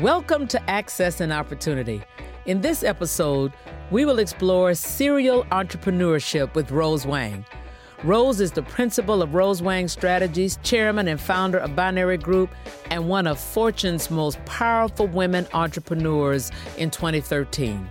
[0.00, 2.04] Welcome to Access and Opportunity.
[2.46, 3.52] In this episode,
[3.90, 7.44] we will explore serial entrepreneurship with Rose Wang.
[8.04, 12.50] Rose is the principal of Rose Wang Strategies, chairman and founder of Binary Group,
[12.92, 17.90] and one of Fortune's most powerful women entrepreneurs in 2013.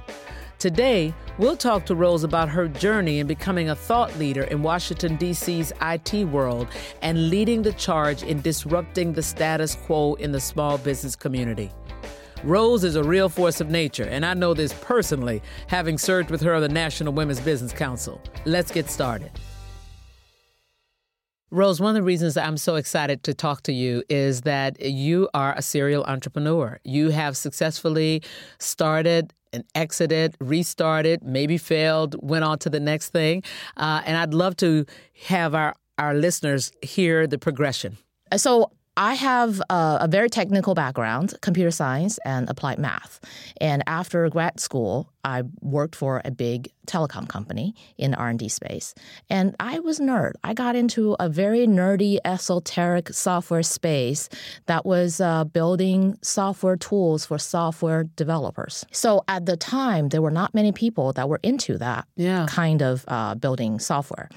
[0.59, 5.17] Today, we'll talk to Rose about her journey in becoming a thought leader in Washington,
[5.17, 6.69] D.C.'s IT world
[7.01, 11.69] and leading the charge in disrupting the status quo in the small business community.
[12.43, 16.41] Rose is a real force of nature, and I know this personally, having served with
[16.41, 18.21] her on the National Women's Business Council.
[18.45, 19.31] Let's get started.
[21.49, 25.29] Rose, one of the reasons I'm so excited to talk to you is that you
[25.33, 26.77] are a serial entrepreneur.
[26.83, 28.21] You have successfully
[28.59, 33.43] started and exited, restarted, maybe failed, went on to the next thing.
[33.77, 34.85] Uh, and I'd love to
[35.27, 37.97] have our, our listeners hear the progression.
[38.35, 43.19] So I have a, a, very technical background, computer science and applied math.
[43.61, 48.95] And after grad school, I worked for a big telecom company in R&D space.
[49.29, 50.31] And I was nerd.
[50.41, 54.29] I got into a very nerdy, esoteric software space
[54.67, 58.85] that was uh, building software tools for software developers.
[58.91, 62.45] So at the time, there were not many people that were into that yeah.
[62.49, 64.29] kind of uh, building software.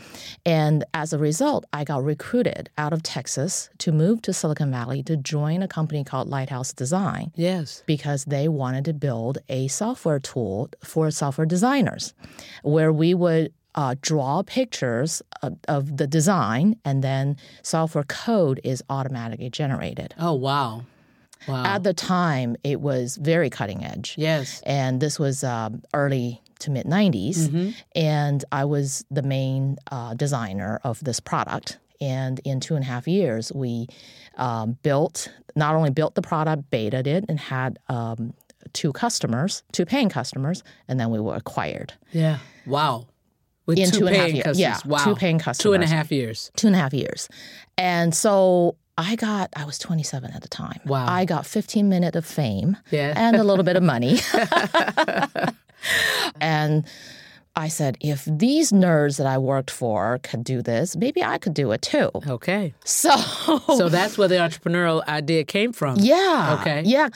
[0.45, 5.05] And as a result, I got recruited out of Texas to move to Silicon Valley
[5.05, 7.31] to join a company called Lighthouse Design.
[7.37, 7.85] Yes.
[7.87, 12.15] Because they wanted to build a software tool for software designers,
[12.63, 18.83] where we would uh, draw pictures of, of, the design and then software code is
[18.91, 20.13] automatically generated.
[20.19, 20.83] Oh, wow.
[21.49, 21.65] Wow.
[21.65, 24.15] At the time, it was very cutting edge.
[24.19, 24.61] Yes.
[24.67, 27.39] And this was uh, early to mid 90s.
[27.39, 27.71] Mm-hmm.
[27.95, 31.79] And I was the main uh, designer of this product.
[32.01, 33.87] And in two and a half years, we
[34.37, 38.35] um, built, not only built the product, beta it, and had um,
[38.73, 41.95] two customers, two paying customers, and then we were acquired.
[42.13, 42.39] Yeah.
[42.67, 43.07] Wow.
[43.67, 44.59] With in two, two and a half years.
[44.59, 44.79] Yeah.
[44.85, 45.05] Wow.
[45.05, 45.63] Two paying customers.
[45.63, 46.51] Two and a half years.
[46.57, 47.29] Two and a half years.
[47.79, 50.81] And so I got, I was 27 at the time.
[50.85, 51.07] Wow.
[51.09, 53.15] I got 15 minutes of fame yeah.
[53.17, 54.19] and a little bit of money.
[56.41, 56.85] and
[57.57, 61.55] I said, if these nerds that I worked for could do this, maybe I could
[61.55, 62.11] do it too.
[62.27, 62.75] Okay.
[62.85, 63.11] So
[63.77, 65.97] So that's where the entrepreneurial idea came from.
[65.99, 66.59] Yeah.
[66.61, 66.83] Okay.
[66.85, 67.09] Yeah.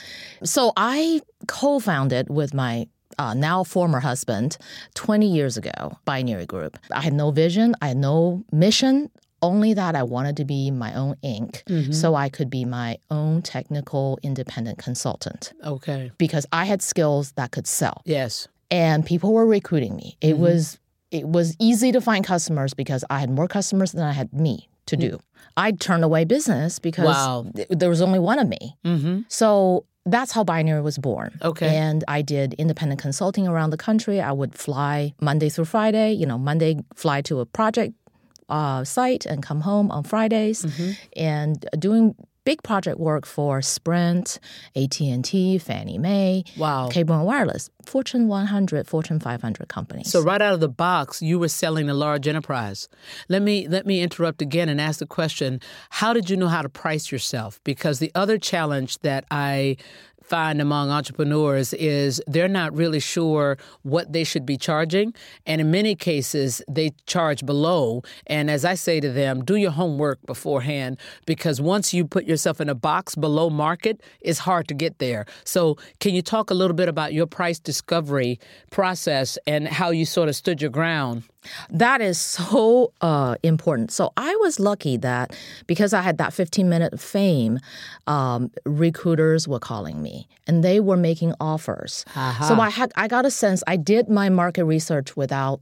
[0.42, 2.86] So I co-founded with my
[3.18, 4.58] uh, now former husband
[4.94, 6.78] 20 years ago, Binary Group.
[6.92, 10.94] I had no vision, I had no mission, only that I wanted to be my
[10.94, 11.62] own Inc.
[11.64, 11.92] mm-hmm.
[11.92, 15.52] so I could be my own technical independent consultant.
[15.64, 16.10] Okay.
[16.18, 18.02] Because I had skills that could sell.
[18.04, 20.16] Yes and people were recruiting me.
[20.20, 20.42] It mm-hmm.
[20.42, 20.78] was
[21.10, 24.68] it was easy to find customers because I had more customers than I had me
[24.86, 25.20] to do.
[25.56, 27.46] I turned away business because wow.
[27.54, 28.76] th- there was only one of me.
[28.84, 29.20] Mm-hmm.
[29.28, 31.38] So that's how Binary was born.
[31.40, 31.76] Okay.
[31.76, 34.20] And I did independent consulting around the country.
[34.20, 36.12] I would fly Monday through Friday.
[36.12, 37.94] You know, Monday fly to a project
[38.48, 40.92] uh, site and come home on Fridays, mm-hmm.
[41.16, 44.38] and doing big project work for Sprint,
[44.76, 46.88] AT&T, Fannie Mae, wow.
[46.90, 50.10] Cable and Wireless, Fortune 100, Fortune 500 companies.
[50.10, 52.88] So right out of the box, you were selling a large enterprise.
[53.28, 55.60] Let me let me interrupt again and ask the question:
[55.90, 57.60] How did you know how to price yourself?
[57.64, 59.76] Because the other challenge that I
[60.24, 65.14] find among entrepreneurs is they're not really sure what they should be charging.
[65.46, 68.02] And in many cases, they charge below.
[68.26, 72.60] And as I say to them, do your homework beforehand because once you put yourself
[72.60, 75.26] in a box below market, it's hard to get there.
[75.44, 78.40] So, can you talk a little bit about your price discovery
[78.70, 81.24] process and how you sort of stood your ground?
[81.70, 83.90] That is so uh, important.
[83.90, 85.36] So I was lucky that
[85.66, 87.58] because I had that 15 minute fame,
[88.06, 90.13] um, recruiters were calling me
[90.46, 92.04] and they were making offers.
[92.14, 92.48] Uh-huh.
[92.48, 93.62] So I had I got a sense.
[93.66, 95.60] I did my market research without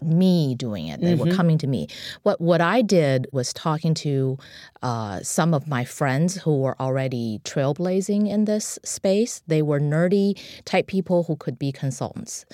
[0.00, 1.00] me doing it.
[1.00, 1.28] They mm-hmm.
[1.28, 1.88] were coming to me.
[2.22, 4.38] What what I did was talking to
[4.82, 9.42] uh, some of my friends who were already trailblazing in this space.
[9.46, 12.46] They were nerdy type people who could be consultants.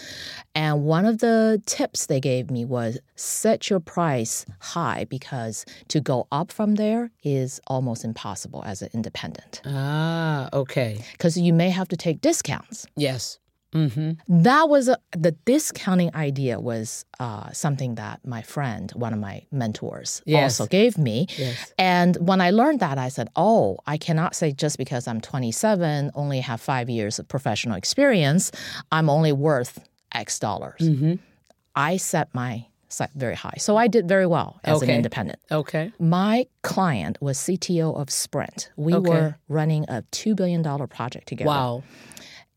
[0.54, 6.00] And one of the tips they gave me was set your price high because to
[6.00, 9.60] go up from there is almost impossible as an independent.
[9.64, 11.04] Ah, okay.
[11.12, 12.86] Because you may have to take discounts.
[12.96, 13.38] Yes.
[13.74, 14.12] Mm-hmm.
[14.42, 19.42] That was a, the discounting idea was uh, something that my friend, one of my
[19.50, 20.60] mentors, yes.
[20.60, 21.26] also gave me.
[21.36, 21.72] Yes.
[21.78, 26.10] And when I learned that, I said, "Oh, I cannot say just because I'm 27,
[26.14, 28.52] only have five years of professional experience,
[28.92, 29.80] I'm only worth
[30.12, 31.14] X dollars." Mm-hmm.
[31.74, 33.56] I set my si- very high.
[33.58, 35.40] So I did very well as an independent.
[35.50, 35.92] Okay.
[35.98, 38.70] My client was CTO of Sprint.
[38.76, 39.10] We Okay.
[39.10, 41.48] were running a $2 billion project together.
[41.48, 41.82] Wow.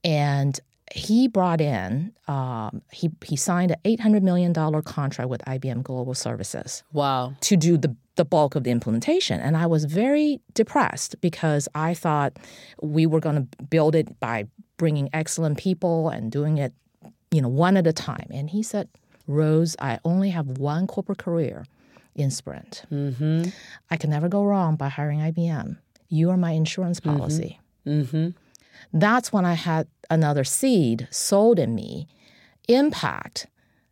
[0.04, 0.60] And
[0.94, 6.84] he brought in, um, he, he signed an $800 million contract with IBM Global Services
[6.94, 7.34] Wow.
[7.42, 9.40] to do the, the bulk of the implementation.
[9.40, 12.38] And I was very depressed because I thought
[12.82, 14.48] we were going to build it by
[14.78, 16.74] bringing excellent people and doing it,
[17.32, 18.28] you know, one at a time.
[18.32, 18.88] And he said,
[19.28, 21.66] Rose, I only have one corporate career
[22.16, 22.84] in Sprint.
[22.92, 23.50] Mm-hmm.
[23.92, 25.78] I can never go wrong by hiring IBM.
[26.10, 27.60] You are my insurance policy.
[27.86, 28.30] Mm-hmm.
[28.94, 32.08] That's when I had another seed sold in me.
[32.68, 33.48] Impact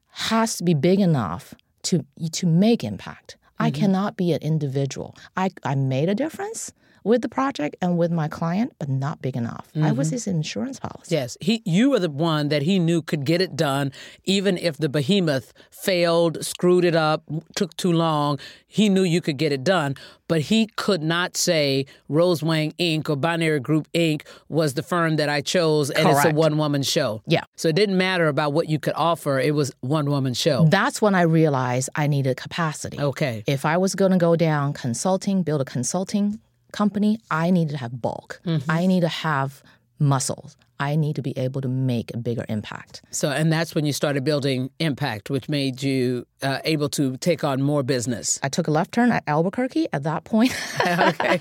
[0.10, 1.54] has to be big enough
[1.84, 3.38] to to make impact.
[3.60, 3.82] I mm-hmm.
[3.82, 5.16] cannot be an individual.
[5.38, 6.74] I, I made a difference
[7.06, 9.70] with the project and with my client, but not big enough.
[9.80, 10.16] I was mm-hmm.
[10.16, 11.16] his insurance policy.
[11.16, 11.62] Yes, he.
[11.64, 13.94] You were the one that he knew could get it done,
[14.26, 17.24] even if the behemoth failed, screwed it up,
[17.56, 18.40] took too long.
[18.68, 19.96] He knew you could get it done,
[20.28, 23.08] but he could not say Rose Wang Inc.
[23.08, 24.24] or Binary Group Inc.
[24.50, 27.22] was the firm that I chose, and it's a one woman show.
[27.28, 27.44] Yeah.
[27.56, 30.66] So it didn't matter about what you could offer; it was one woman show.
[30.70, 33.00] That's when I realized I needed capacity.
[33.00, 33.44] Okay.
[33.46, 36.40] If I was going to go down consulting, build a consulting
[36.76, 38.42] company, I needed to have bulk.
[38.70, 39.64] I need to have
[40.00, 40.58] muscles.
[40.80, 43.02] I need to be able to make a bigger impact.
[43.12, 47.44] So, and that's when you started building impact, which made you uh, able to take
[47.44, 48.40] on more business.
[48.44, 50.54] I took a left turn at Albuquerque at that point.
[50.86, 51.40] okay.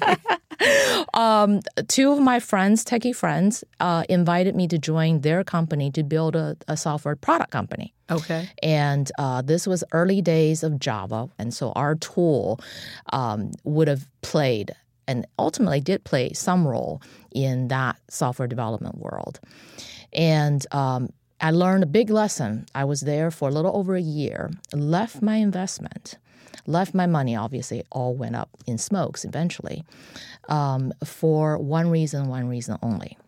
[1.14, 6.04] um, two of my friends, techie friends, uh, invited me to join their company to
[6.04, 7.92] build a, a software product company.
[8.10, 8.48] Okay.
[8.62, 11.28] And uh, this was early days of Java.
[11.38, 12.60] And so our tool
[13.12, 14.72] um, would have played
[15.06, 17.02] and ultimately did play some role
[17.32, 19.40] in that software development world.
[20.12, 21.10] And um,
[21.40, 22.66] I learned a big lesson.
[22.74, 26.16] I was there for a little over a year, left my investment,
[26.66, 29.84] left my money, obviously, all went up in smokes eventually,
[30.48, 33.18] um, for one reason, one reason only.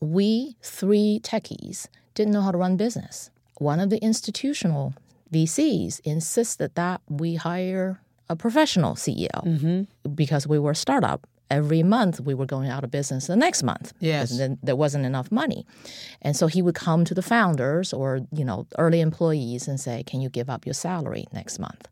[0.00, 3.30] We three techies didn't know how to run business.
[3.58, 4.94] One of the institutional
[5.32, 8.00] VCs insisted that we hire
[8.34, 10.10] a professional CEO mm-hmm.
[10.14, 11.26] because we were a startup.
[11.50, 13.92] Every month we were going out of business the next month.
[14.00, 14.36] Yes.
[14.38, 15.66] then there wasn't enough money.
[16.22, 20.02] And so he would come to the founders or, you know, early employees and say,
[20.02, 21.88] Can you give up your salary next month?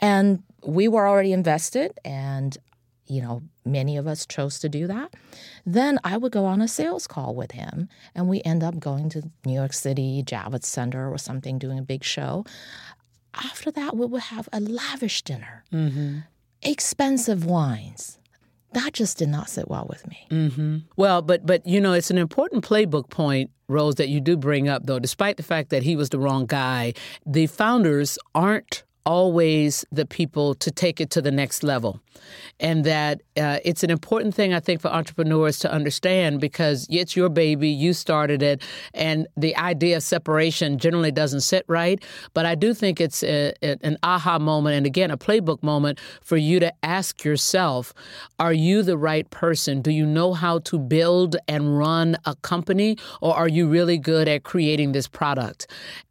[0.00, 2.56] And we were already invested and
[3.08, 5.14] you know, many of us chose to do that.
[5.64, 9.08] Then I would go on a sales call with him, and we end up going
[9.10, 12.44] to New York City, Javits Center, or something, doing a big show.
[13.44, 16.18] After that, we would have a lavish dinner, mm-hmm.
[16.62, 18.18] expensive wines.
[18.72, 20.26] That just did not sit well with me.
[20.30, 20.78] Mm-hmm.
[20.96, 24.68] Well, but but you know, it's an important playbook point, Rose, that you do bring
[24.68, 24.86] up.
[24.86, 26.92] Though, despite the fact that he was the wrong guy,
[27.24, 31.98] the founders aren't always the people to take it to the next level,
[32.60, 37.16] and that uh, it's an important thing I think for entrepreneurs to understand because it's
[37.16, 38.62] your baby, you started it,
[38.92, 42.04] and the idea of separation generally doesn't sit right.
[42.34, 45.98] But I do think it's a, a- an aha moment, and again, a playbook moment
[46.20, 47.94] for you to ask yourself:
[48.38, 49.80] Are you the right person?
[49.80, 54.28] Do you know how to build and run a company, or are you really good
[54.28, 55.66] at creating this product?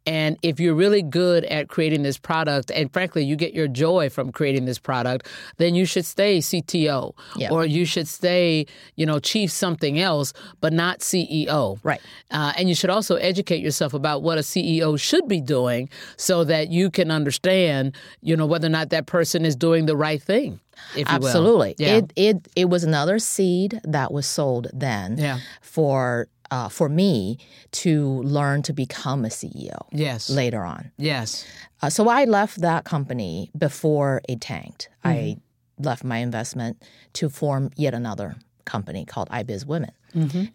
[0.08, 4.08] And if you're really good at creating this product, and frankly, you get your joy
[4.08, 5.26] from creating this product,
[5.58, 7.50] then you should stay CTO, Yeah.
[7.50, 8.64] or you should stay,
[8.96, 11.78] you know, chief something else, but not CEO.
[11.82, 12.00] Right.
[12.30, 16.42] Uh, and you should also educate yourself about what a CEO should be doing, so
[16.44, 20.22] that you can understand, you know, whether or not that person is doing the right
[20.22, 20.58] thing.
[20.96, 21.26] If you will.
[21.26, 21.74] Absolutely.
[21.78, 21.96] Yeah.
[21.96, 25.38] It, it, it was another seed that was sold then Yeah.
[25.60, 27.38] for, uh, for me
[27.72, 30.30] to learn to become a CEO Yes.
[30.30, 30.90] later on.
[30.96, 31.44] Yes.
[31.82, 34.88] Uh, so I left that company before it tanked.
[35.04, 35.36] I
[35.78, 36.82] left my investment
[37.14, 39.90] to form yet another company called iBiz Women.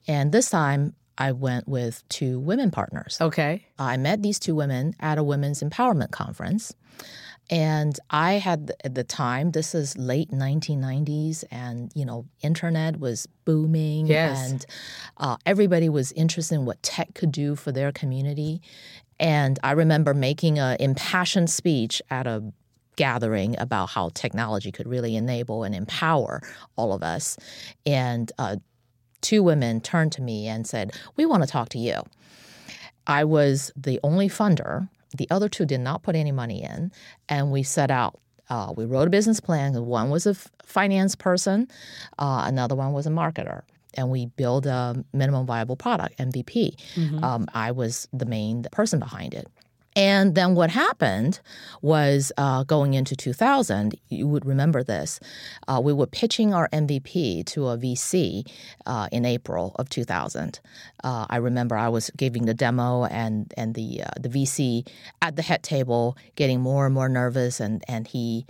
[0.08, 3.18] And this time I went with two women partners.
[3.22, 3.66] Okay.
[3.80, 6.74] I met these two women at a women's empowerment conference.
[7.50, 13.28] And I had at the time, this is late 1990s, and you know, internet was
[13.46, 14.52] booming, Yes.
[14.52, 14.66] and
[15.18, 18.62] uh, everybody was interested in what tech could do for their community.
[19.20, 22.44] And I remember making an impassioned speech at a
[22.96, 26.42] gathering about how technology could really enable and empower
[26.76, 27.38] all of us.
[27.86, 28.58] And uh,
[29.22, 32.04] two women turned to me and said, "We want to talk to you."
[33.06, 34.90] I was the only funder.
[35.16, 36.92] The other two did not put any money in,
[37.30, 38.20] and we set out.
[38.50, 39.74] Uh, we wrote a business plan.
[39.86, 41.68] One was a f- finance person,
[42.20, 43.62] uh, another one was a marketer,
[43.94, 46.76] and we built a minimum viable product (MVP).
[47.24, 49.48] Um, I was the main person behind it,
[49.96, 51.40] And then what happened
[51.82, 55.20] was uh, going into 2000, you would remember this,
[55.68, 58.50] uh, we were pitching our MVP to a VC
[58.86, 60.60] uh, in April of 2000.
[61.04, 64.88] Uh, I remember I was giving the demo and, and the, uh, the VC
[65.22, 68.46] at the head table getting more and more nervous, and, and he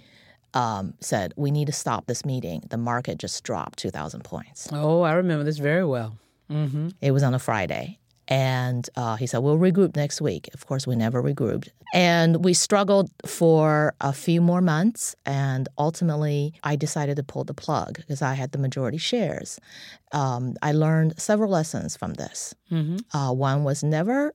[0.53, 2.63] um, said, We need to stop this meeting.
[2.69, 4.69] The market just dropped 2,000 points.
[4.71, 6.17] Oh, I remember this very well.
[6.49, 6.89] Mm-hmm.
[7.01, 7.99] It was on a Friday.
[8.33, 10.49] And uh, he said, We'll regroup next week.
[10.55, 11.69] Of course, we never regrouped.
[11.93, 15.15] And we struggled for a few more months.
[15.23, 19.59] And ultimately, I decided to pull the plug because I had the majority shares.
[20.13, 22.55] Um, I learned several lessons from this.
[22.71, 23.15] Mm-hmm.
[23.15, 24.33] Uh, one was never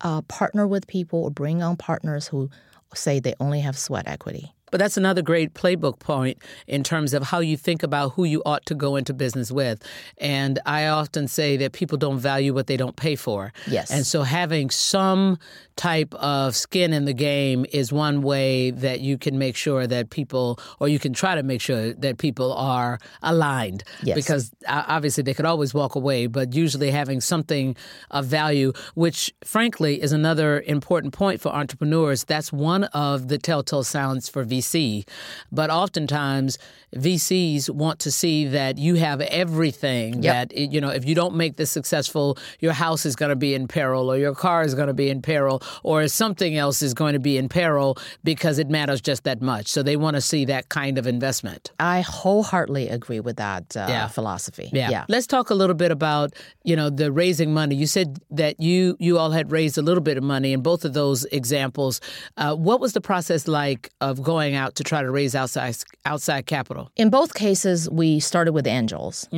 [0.00, 2.50] uh, partner with people or bring on partners who
[2.96, 4.55] say they only have sweat equity.
[4.70, 8.42] But that's another great playbook point in terms of how you think about who you
[8.44, 9.82] ought to go into business with.
[10.18, 13.52] And I often say that people don't value what they don't pay for.
[13.66, 13.90] Yes.
[13.90, 15.38] And so having some
[15.76, 20.10] type of skin in the game is one way that you can make sure that
[20.10, 23.84] people, or you can try to make sure that people are aligned.
[24.02, 24.16] Yes.
[24.16, 27.76] Because uh, obviously they could always walk away, but usually having something
[28.10, 32.24] of value, which frankly is another important point for entrepreneurs.
[32.24, 35.06] That's one of the telltale signs for VC.
[35.52, 36.58] But oftentimes,
[36.94, 40.22] VCs want to see that you have everything.
[40.22, 40.50] Yep.
[40.50, 43.54] That you know, if you don't make this successful, your house is going to be
[43.54, 46.94] in peril, or your car is going to be in peril, or something else is
[46.94, 49.66] going to be in peril because it matters just that much.
[49.68, 51.72] So they want to see that kind of investment.
[51.78, 54.08] I wholeheartedly agree with that uh, Yeah.
[54.08, 54.70] philosophy.
[54.72, 55.04] Yeah.
[55.08, 56.34] Let's talk a little bit about,
[56.64, 57.74] you know, the raising money.
[57.74, 60.84] You said that you you all had raised a little bit of money in both
[60.84, 62.00] of those examples.
[62.36, 66.46] Uh, what was the process like of going out to try to raise outside outside
[66.46, 66.90] capital?
[66.96, 69.28] In both cases, we started with angels,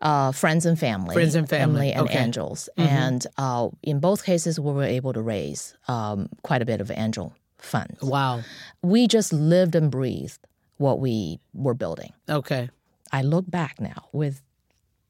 [0.00, 1.14] uh, friends and family, Mm-hmm.
[1.14, 2.14] Friends and family, and okay.
[2.14, 2.24] Mm-hmm.
[2.24, 2.68] angels.
[2.76, 6.90] And uh, in both cases, we were able to raise um, quite a bit of
[6.90, 8.00] angel funds.
[8.02, 8.42] Wow.
[8.82, 10.38] We just lived and breathed
[10.76, 12.12] what we were building.
[12.28, 12.68] Okay.
[13.12, 14.42] I look back now with,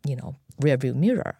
[0.06, 1.36] you know, rearview mirror.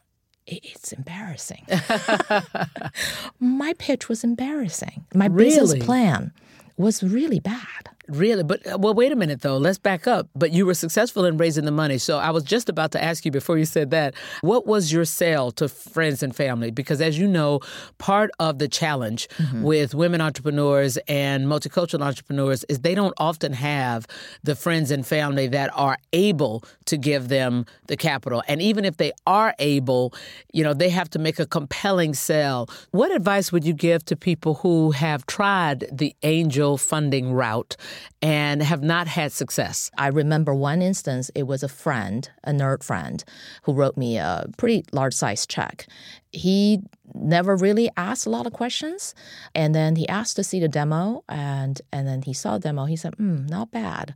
[0.47, 1.65] It's embarrassing.
[3.41, 5.07] My pitch was embarrassing.
[5.15, 6.33] My business plan
[6.77, 7.89] was really bad.
[8.09, 8.43] Really?
[8.43, 9.57] But uh, well, wait a minute though.
[9.57, 10.29] Let's back up.
[10.35, 11.99] But you were successful in raising the money.
[11.99, 14.15] So I was just about to ask you before you said that.
[14.43, 16.71] What was your sale to friends and family?
[16.71, 17.61] Because as you know,
[17.99, 19.29] part of the challenge
[19.63, 24.07] with women entrepreneurs and multicultural entrepreneurs is they don't often have
[24.43, 28.43] the friends and family that are able to give them the capital.
[28.49, 30.13] And even if they are able,
[30.53, 32.69] you know, they have to make a compelling sale.
[32.91, 37.77] What advice would you give to people who have tried the angel funding route
[38.23, 39.91] and have not had success?
[39.99, 43.23] I remember one instance, it was a friend, a nerd friend,
[43.63, 45.87] who wrote me a pretty large size check.
[46.33, 46.81] He
[47.15, 49.15] never really asked a lot of questions.
[49.55, 52.87] And then he asked to see the demo, and, and then he saw the demo.
[52.87, 54.15] He said, hmm, not bad.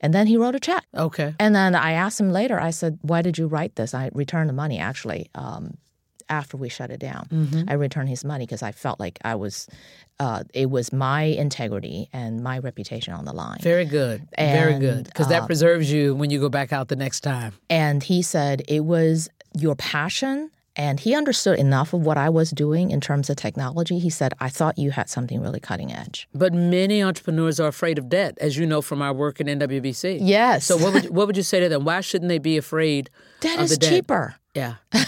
[0.00, 0.84] And then he wrote a check.
[0.94, 1.34] Okay.
[1.40, 3.94] And then I asked him later, I said, Why did you write this?
[3.94, 5.76] I returned the money actually um,
[6.28, 7.64] after we shut it down.
[7.68, 9.66] I returned his money because I felt like I was,
[10.20, 13.58] uh, it was my integrity and my reputation on the line.
[13.62, 14.28] Very good.
[14.36, 15.04] Very good.
[15.04, 17.54] Because that preserves you when you go back out the next time.
[17.70, 20.50] And he said it was your passion.
[20.78, 23.98] And he understood enough of what I was doing in terms of technology.
[23.98, 26.28] He said, I thought you had something really cutting edge.
[26.32, 30.18] But many entrepreneurs are afraid of debt, as you know from our work in NWBC.
[30.22, 30.66] Yes.
[30.66, 31.84] So what would you, what would you say to them?
[31.84, 33.90] Why shouldn't they be afraid debt of is debt?
[33.90, 34.36] cheaper.
[34.54, 34.74] Yeah.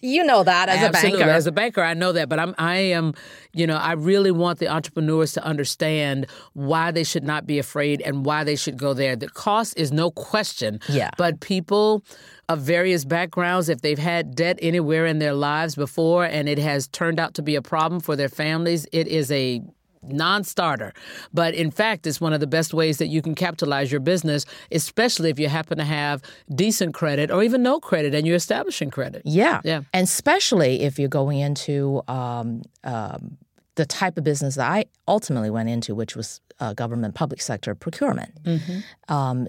[0.00, 1.20] You know that as Absolutely.
[1.20, 1.36] A banker.
[1.36, 3.14] As a banker, I know that, but I'm I am,
[3.52, 8.00] you know, I really want the entrepreneurs to understand why they should not be afraid
[8.02, 9.16] and why they should go there.
[9.16, 10.80] The cost is no question.
[10.88, 11.10] Yeah.
[11.18, 12.02] But people
[12.48, 16.88] of various backgrounds, if they've had debt anywhere in their lives before and it has
[16.88, 19.62] turned out to be a problem for their families, it is a
[20.00, 20.92] non-starter
[21.34, 24.46] but in fact it's one of the best ways that you can capitalize your business
[24.70, 26.22] especially if you happen to have
[26.54, 29.60] decent credit or even no credit and you're establishing credit Yeah.
[29.64, 29.82] Yeah.
[29.92, 33.38] And especially if you're going into um, um,
[33.78, 37.74] the type of business that I ultimately went into, which was uh, government public sector
[37.74, 38.32] procurement.
[39.08, 39.48] Um,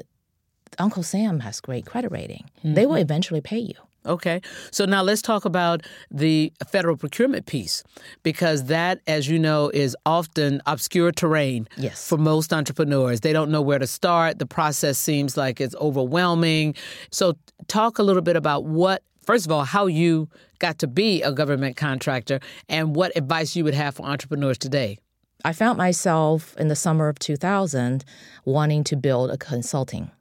[0.79, 2.49] Uncle Sam has great credit rating.
[2.63, 2.89] They mm-hmm.
[2.89, 3.75] will eventually pay you.
[4.05, 4.41] Okay.
[4.71, 7.83] So now let's talk about the federal procurement piece
[8.23, 12.07] because that, as you know, is often obscure terrain Yes.
[12.07, 13.19] for most entrepreneurs.
[13.19, 14.39] They don't know where to start.
[14.39, 16.75] The process seems like it's overwhelming.
[17.11, 17.33] So,
[17.67, 21.31] talk a little bit about what, first of all, how you got to be a
[21.31, 24.97] government contractor and what advice you would have for entrepreneurs today.
[25.43, 28.03] I found myself in the summer of 2000
[28.43, 30.11] wanting to build a consulting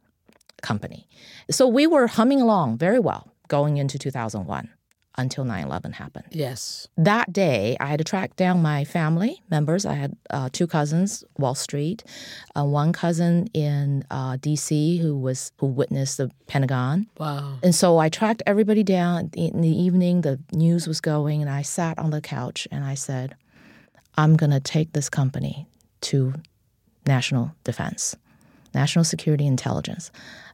[0.62, 1.06] company.
[1.50, 4.68] So we were humming along very well going into 2001.
[5.18, 6.26] until 9 11 happened.
[6.30, 6.86] Yes.
[6.96, 9.84] That day, I had to track down my family members.
[9.84, 12.04] I had uh, two cousins, Wall Street,
[12.56, 14.98] uh, one cousin in uh, D.C.
[14.98, 17.08] who was who witnessed the Pentagon.
[17.18, 17.58] Wow.
[17.64, 19.30] And so I tracked everybody down.
[19.34, 22.94] In the evening, the news was going, and I sat on the couch and I
[22.94, 23.34] said,
[24.16, 25.66] I'm going to take this company
[26.02, 26.34] to
[27.06, 28.14] national defense,
[28.72, 30.12] national security intelligence.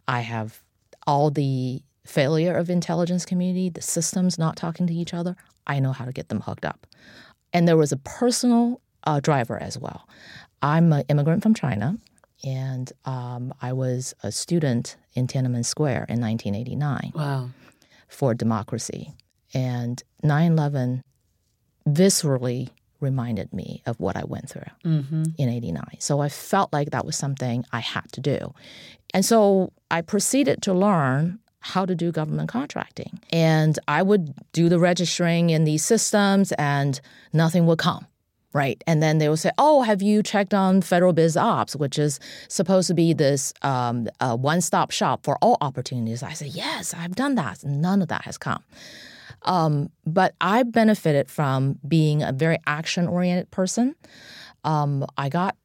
[0.08, 0.60] I have
[1.06, 5.36] all the failure of intelligence community, the systems not talking to each other.
[5.66, 6.86] I know how to get them hooked up.
[7.52, 10.08] And there was a personal uh, driver as well.
[10.60, 11.96] I'm an immigrant from China,
[12.42, 17.50] and um, I was a student in Tiananmen Square in 1989 Wow.
[18.08, 19.12] for democracy.
[19.54, 21.02] And 9 11
[21.88, 22.70] viscerally
[23.04, 25.24] reminded me of what I went through Mm-hmm.
[25.38, 25.84] in 89.
[26.00, 28.52] So I felt like that was something I had to do.
[29.14, 33.20] And so I proceeded to learn how to do government contracting.
[33.30, 37.00] And I would do the registering in these systems and
[37.32, 38.06] nothing would come.
[38.52, 38.82] Right.
[38.86, 42.20] And then they would say, Oh, have you checked on Federal Biz Ops, which is
[42.48, 46.22] supposed to be this um, uh, one stop shop for all opportunities?
[46.22, 47.64] I said, Yes, I've done that.
[47.64, 48.62] None of that has come.
[49.44, 53.94] Um, but I benefited from being a very action oriented person.
[54.64, 55.56] Um, I got,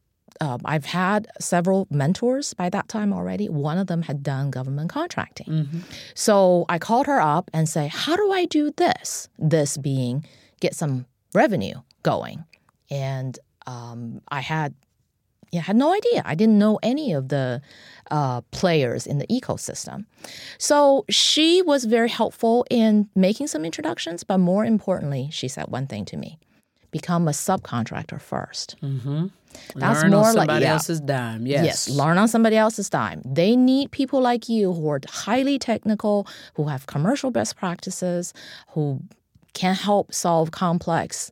[0.41, 3.47] uh, I've had several mentors by that time already.
[3.49, 5.47] One of them had done government contracting.
[5.47, 5.79] Mm-hmm.
[6.13, 10.25] So I called her up and say, "How do I do this?" This being
[10.59, 12.43] get some revenue going,
[12.89, 14.73] and um, I had,
[15.51, 16.21] yeah, had no idea.
[16.25, 17.61] I didn't know any of the
[18.11, 20.05] uh, players in the ecosystem.
[20.57, 25.87] So she was very helpful in making some introductions, but more importantly, she said one
[25.87, 26.37] thing to me:
[26.91, 28.75] become a subcontractor first.
[28.81, 29.27] Mm-hmm.
[29.75, 30.73] That's Learn more on like- somebody yeah.
[30.73, 31.47] else's dime.
[31.47, 31.65] Yes.
[31.65, 33.21] Yes, learn on somebody else's time.
[33.25, 38.33] They need people like you who are highly technical, who have commercial best practices,
[38.69, 39.01] who
[39.53, 41.31] can help solve complex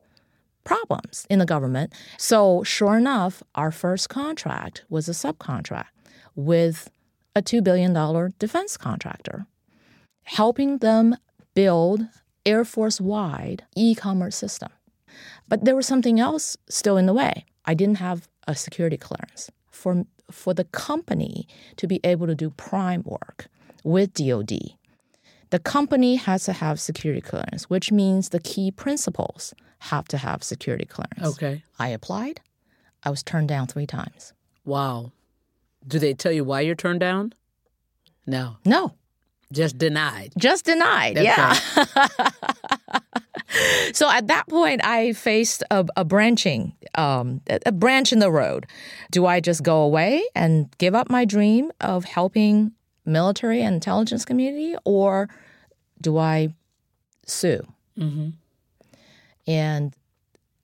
[0.68, 1.92] problems in the government.
[2.18, 5.94] So, sure enough, our first contract was a subcontract
[6.36, 6.90] with
[7.34, 7.92] a $2 billion
[8.38, 9.46] defense contractor,
[10.24, 11.16] helping them
[11.54, 12.06] build
[12.44, 14.70] Air Force wide e commerce system.
[15.48, 17.44] But there was something else still in the way.
[17.64, 19.50] I didn't have a security clearance.
[19.70, 23.48] For, for the company to be able to do prime work
[23.84, 24.74] with DoD,
[25.50, 30.42] the company has to have security clearance, which means the key principals have to have
[30.42, 31.36] security clearance.
[31.36, 31.62] Okay.
[31.78, 32.40] I applied.
[33.04, 34.32] I was turned down three times.
[34.64, 35.12] Wow.
[35.86, 37.32] Do they tell you why you're turned down?
[38.26, 38.56] No.
[38.64, 38.94] No,
[39.52, 40.32] Just denied.
[40.36, 41.16] just denied.
[41.16, 41.24] Okay.
[41.24, 41.52] Yeah.
[43.92, 48.66] so at that point, I faced a, a branching, um, a branch in the road.
[49.10, 52.72] Do I just go away and give up my dream of helping
[53.08, 55.28] military and intelligence community, or
[56.00, 56.54] do I
[57.26, 57.66] sue?
[57.98, 58.30] Mm-hmm.
[59.46, 59.94] And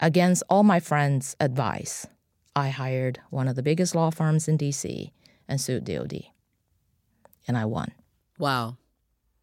[0.00, 2.06] against all my friends' advice,
[2.54, 5.10] I hired one of the biggest law firms in DC
[5.48, 6.24] and sued DOD.
[7.46, 7.92] And I won
[8.38, 8.76] Wow.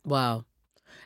[0.05, 0.45] Wow.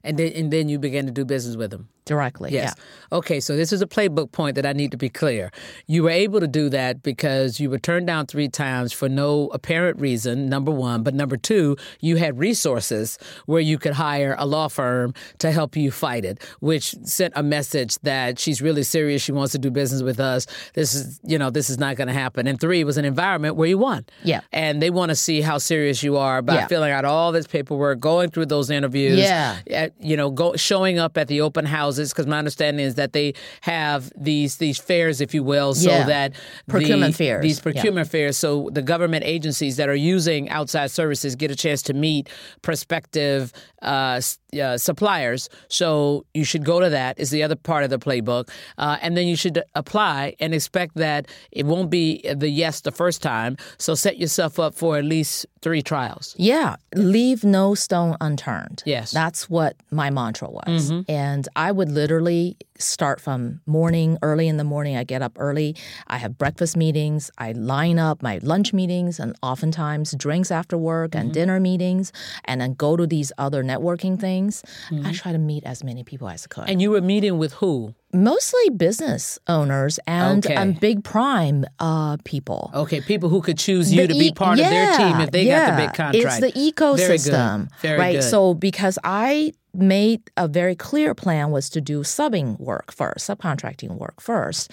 [0.04, 1.90] And then and then you began to do business with them.
[2.06, 2.52] Directly.
[2.52, 2.74] Yes.
[2.78, 3.18] Yeah.
[3.18, 5.52] Okay, so this is a playbook point that I need to be clear.
[5.88, 9.48] You were able to do that because you were turned down three times for no
[9.54, 11.04] apparent reason, number one.
[11.04, 15.76] But number two, you had resources where you could hire a law firm to help
[15.76, 19.22] you fight it, which sent a message that she's really serious.
[19.22, 20.48] She wants to do business with us.
[20.74, 22.48] This is, you know, this is not going to happen.
[22.48, 24.06] And three was an environment where you won.
[24.24, 24.42] Yeah.
[24.52, 26.68] And they want to see how serious you are by Yeah.
[26.68, 29.58] filling out all this paperwork, going through those interviews Yeah.
[29.72, 31.66] at, you know, go showing up at the open
[31.96, 35.90] houses because my understanding is that they have these these fairs, if you will, so
[35.90, 36.06] Yeah.
[36.06, 36.34] that
[36.68, 37.64] Procurement the, fairs, these yeah.
[37.64, 41.94] procurement fairs, so the government agencies that are using outside services get a chance to
[41.94, 42.30] meet
[42.62, 44.20] prospective uh,
[44.60, 45.50] uh, suppliers.
[45.68, 47.20] So you should go to that.
[47.20, 50.96] Is the other part of the playbook, uh, and then you should apply and expect
[50.96, 53.58] that it won't be the yes the first time.
[53.78, 56.36] So set yourself up for at least three trials.
[56.38, 58.84] Yeah, leave no stone unturned.
[58.86, 59.12] Yes.
[59.12, 60.92] That's what my mantra was.
[61.08, 64.98] And I would literally start from morning, early in the morning.
[64.98, 65.76] I get up early.
[66.08, 67.32] I have breakfast meetings.
[67.38, 72.12] I line up my lunch meetings and oftentimes drinks after work and dinner meetings,
[72.46, 74.64] and then go to these other networking things.
[75.04, 76.70] I try to meet as many people as I could.
[76.70, 77.96] And you were meeting with who?
[78.14, 80.56] Mostly business owners and, Okay.
[80.56, 82.72] and big prime uh, people.
[82.74, 85.46] Okay, people who could choose you The to be part of their team if they
[85.46, 86.16] got the big contract.
[86.16, 86.76] It's the Very good.
[86.76, 88.14] ecosystem, Very right?
[88.16, 88.24] good.
[88.24, 93.98] So because I made a very clear plan was to do subbing work first, subcontracting
[93.98, 94.72] work first.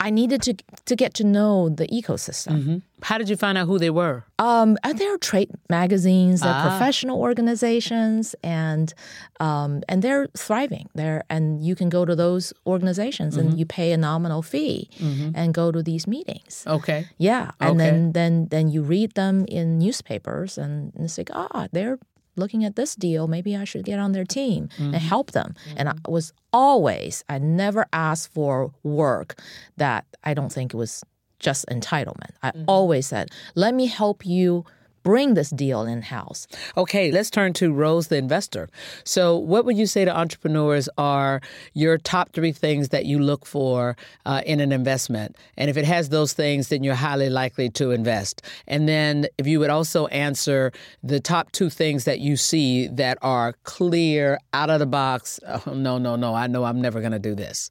[0.00, 0.54] I needed to
[0.86, 2.52] to get to know the ecosystem.
[2.52, 2.76] Mm-hmm.
[3.02, 4.24] How did you find out who they were?
[4.38, 6.68] Um, there are trade magazines, they're ah.
[6.68, 8.92] professional organizations, and
[9.40, 10.88] um, and they're thriving.
[10.94, 13.48] There, and you can go to those organizations mm-hmm.
[13.48, 15.30] and you pay a nominal fee mm-hmm.
[15.34, 16.64] and go to these meetings.
[16.66, 17.06] Okay.
[17.18, 17.78] Yeah, and okay.
[17.78, 21.98] then then then you read them in newspapers, and it's like, ah, they're
[22.38, 24.94] looking at this deal, maybe I should get on their team mm-hmm.
[24.94, 25.54] and help them.
[25.68, 25.78] Mm-hmm.
[25.78, 29.40] And I was always, I never asked for work
[29.76, 31.02] that I don't think it was
[31.38, 32.30] just entitlement.
[32.42, 32.64] I mm-hmm.
[32.68, 34.64] always said, let me help you
[35.08, 36.46] bring this deal in house.
[36.76, 38.68] Okay, let's turn to Rose, the investor.
[39.04, 41.40] So, what would you say to entrepreneurs are
[41.72, 45.34] your top three things that you look for uh, in an investment?
[45.56, 48.42] And if it has those things, then you're highly likely to invest.
[48.66, 53.16] And then, if you would also answer the top two things that you see that
[53.22, 57.12] are clear, out of the box, oh, no, no, no, I know I'm never going
[57.12, 57.70] to do this.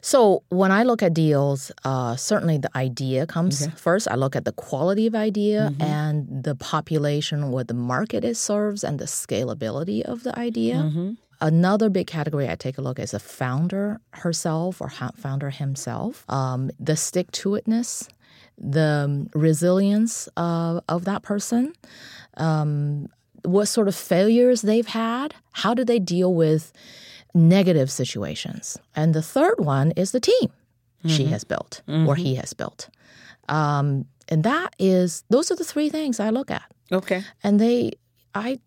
[0.00, 3.72] So when I look at deals, uh, certainly the idea comes okay.
[3.76, 4.08] first.
[4.08, 5.82] I look at the quality of idea mm-hmm.
[5.82, 10.76] and the population, what the market it serves, and the scalability of the idea.
[10.76, 11.12] Mm-hmm.
[11.40, 16.24] Another big category I take a look at is the founder herself or founder himself,
[16.28, 18.08] um, the stick to itness,
[18.56, 21.72] the resilience uh, of that person.
[22.36, 23.08] Um,
[23.44, 25.34] what sort of failures they've had?
[25.50, 26.72] How do they deal with
[27.34, 28.78] negative situations.
[28.94, 30.48] And the third one is the team
[31.04, 31.08] mm-hmm.
[31.08, 32.08] she has built mm-hmm.
[32.08, 32.88] or he has built.
[33.48, 36.64] Um, and that is, those are the three things I look at.
[36.90, 37.22] Okay.
[37.42, 37.92] And they,
[38.34, 38.60] I,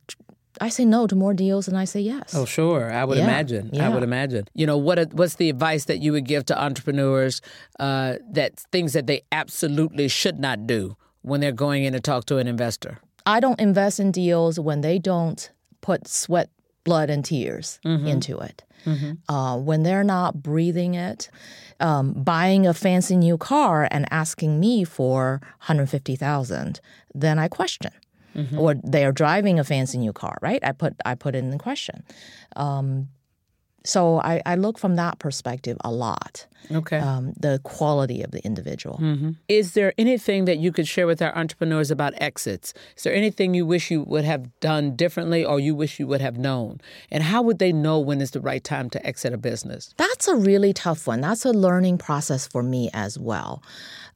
[0.62, 2.34] I say no to more deals than I say yes.
[2.34, 2.92] Oh, sure.
[2.92, 3.26] I would yeah.
[3.26, 3.70] imagine.
[3.74, 3.86] Yeah.
[3.86, 4.48] I would imagine.
[4.54, 7.42] You know, what what's the advice that you would give to entrepreneurs
[7.80, 12.26] uh, that things that they absolutely should not do when they're going in to talk
[12.28, 13.00] to an investor?
[13.26, 15.50] I don't invest in deals when they don't
[15.82, 16.50] put sweat
[16.86, 18.08] blood and tears mm-hmm.
[18.08, 18.64] into it.
[18.86, 19.34] Mm-hmm.
[19.34, 21.30] Uh, when they're not breathing it,
[21.82, 26.80] um, buying a fancy new car and asking me for 150,000,
[27.14, 27.92] then I question.
[28.34, 28.60] Mm-hmm.
[28.60, 30.64] Or they are driving a fancy new car, right?
[30.64, 32.04] I put I put it in question.
[32.56, 33.10] Um,
[33.86, 36.48] so I, I, look from that perspective a lot.
[36.72, 36.98] Okay.
[36.98, 38.98] Um, the quality of the individual.
[38.98, 39.32] Mm-hmm.
[39.48, 42.74] Is there anything that you could share with our entrepreneurs about exits?
[42.98, 46.22] Is there anything you wish you would have done differently or you wish you would
[46.22, 46.82] have known?
[47.12, 49.94] And how would they know when is the right time to exit a business?
[49.98, 51.22] That's a really tough one.
[51.22, 53.62] That's a learning process for me as well.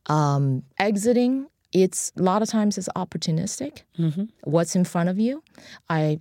[0.08, 3.84] Um, exiting it's a lot of times it's opportunistic.
[3.98, 4.26] Mm-hmm.
[4.44, 5.44] What's in front of you?
[5.90, 6.20] I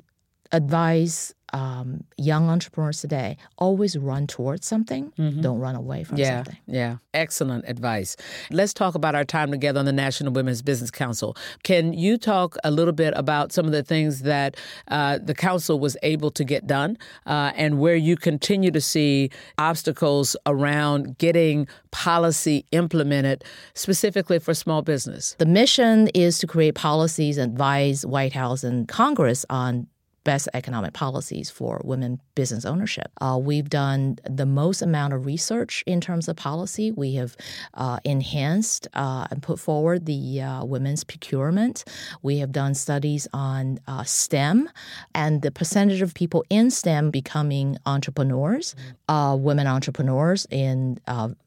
[0.52, 5.40] advise um, young entrepreneurs today always run towards something mm-hmm.
[5.40, 6.56] don't run away from yeah, something.
[6.66, 6.96] yeah.
[7.14, 8.16] Excellent advice.
[8.50, 11.36] Let's talk about our time together on the national women's business council.
[11.62, 14.56] Can you talk a little bit about some of the things that
[14.88, 19.30] uh, the council was able to get done uh, and where you continue to see
[19.56, 25.34] obstacles around getting policy implemented specifically for small business?
[25.38, 29.86] The mission is to create policies and advise white house and congress on
[30.28, 33.10] best economic policies for women business ownership.
[33.20, 36.92] Uh, we've done the most amount of research in terms of policy.
[36.92, 37.36] We have
[37.74, 41.76] uh, enhanced uh, and put forward the uh, women's procurement.
[42.22, 44.70] We have done studies on uh, STEM
[45.16, 48.76] and the percentage of people in STEM becoming entrepreneurs,
[49.08, 51.00] uh, women entrepreneurs in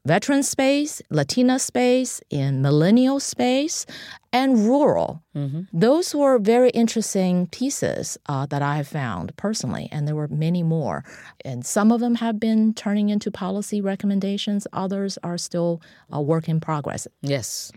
[0.04, 3.86] veteran space, Latina space, in millennial space,
[4.32, 5.22] and rural.
[5.36, 5.62] Mm-hmm.
[5.72, 10.62] Those were very interesting pieces uh, that I have found personally, and there were many
[10.62, 10.81] more.
[11.44, 16.48] And some of them have been turning into policy recommendations, others are still a work
[16.48, 17.06] in progress.
[17.22, 17.72] Yes.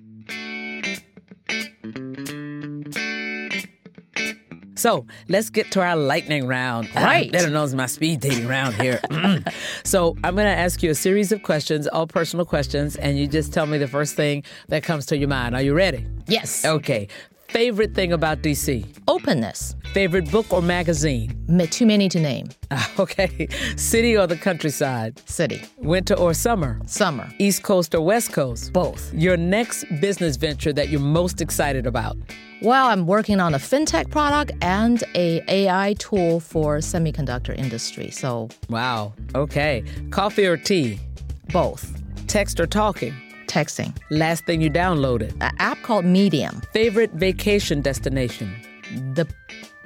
[4.78, 6.94] So let's get to our lightning round.
[6.94, 7.32] Right.
[7.32, 9.00] Better knows my speed dating round here.
[9.16, 9.52] Mm.
[9.84, 13.28] so I'm going to ask you a series of questions, all personal questions, and you
[13.28, 15.56] just tell me the first thing that comes to your mind.
[15.56, 16.06] Are you ready?
[16.28, 16.66] Yes.
[16.66, 17.08] Okay.
[17.56, 18.86] Favorite thing about DC?
[19.08, 19.78] Openness.
[19.94, 21.32] Favorite book or magazine?
[21.72, 22.50] Too many to name.
[23.00, 23.48] Okay.
[23.78, 25.22] City or the countryside?
[25.26, 25.62] City.
[25.78, 26.82] Winter or summer?
[26.86, 27.30] Summer.
[27.40, 28.74] East Coast or West Coast?
[28.74, 29.14] Both.
[29.14, 32.18] Your next business venture that you're most excited about?
[32.62, 38.12] Well, I'm working on a fintech product and a AI tool for semiconductor industry.
[38.12, 39.14] So, wow.
[39.34, 39.86] Okay.
[40.12, 41.00] Coffee or tea?
[41.54, 42.02] Both.
[42.28, 43.14] Text or talking?
[43.48, 43.96] Texting.
[44.10, 45.32] Last thing you downloaded?
[45.42, 46.62] An app called Medium.
[46.74, 48.54] Favorite vacation destination?
[49.14, 49.28] The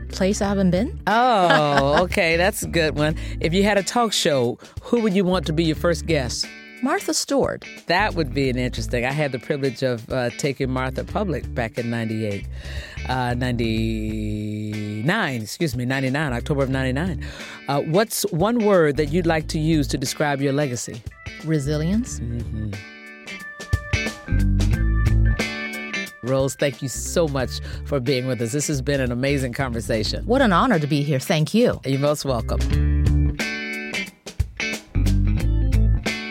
[0.10, 1.00] place I haven't been.
[1.08, 2.38] Oh, okay.
[2.38, 3.16] That's a good one.
[3.40, 6.48] If you had a talk show, who would you want to be your first guest?
[6.82, 7.66] Martha Stewart.
[7.88, 9.06] That would be an interesting.
[9.06, 12.48] I had the privilege of uh, taking Martha public back in 98,
[13.08, 17.26] uh, 99, excuse me, 99, October of 99.
[17.68, 21.02] Uh, what's one word that you'd like to use to describe your legacy?
[21.44, 22.22] Resilience.
[22.22, 22.72] Mm-hmm.
[26.30, 28.52] Rose, thank you so much for being with us.
[28.52, 30.26] This has been an amazing conversation.
[30.26, 31.20] What an honor to be here.
[31.20, 31.82] Thank you.
[31.86, 32.60] You're most welcome.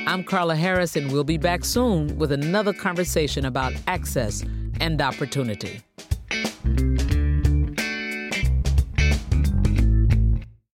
[0.06, 4.42] I'm Carla Harris, and we'll be back soon with another conversation about access
[4.80, 5.82] and opportunity.